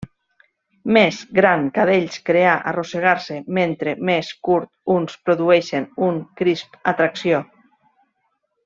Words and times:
Més 0.95 1.19
gran 1.39 1.67
cadells 1.75 2.17
crear 2.31 2.55
arrossegar-se 2.71 3.37
mentre 3.59 3.95
més 4.11 4.33
curt 4.49 4.73
uns 4.97 5.21
produeixen 5.29 5.87
un 6.11 6.19
crisp 6.43 6.81
atracció. 6.95 7.45